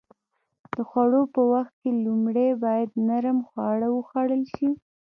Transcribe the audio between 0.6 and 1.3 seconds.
د خوړو